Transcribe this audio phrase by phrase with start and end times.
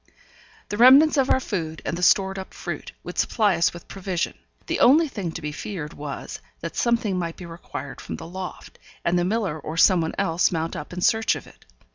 [0.69, 4.33] The remnants of our food, and the stored up fruit, would supply us with provision;
[4.65, 8.79] the only thing to be feared was, that something might be required from the loft,
[9.05, 11.65] and the miller or someone else mount up in search of it.